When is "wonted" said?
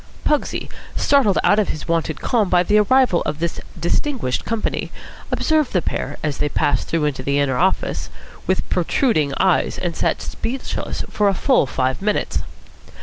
1.87-2.19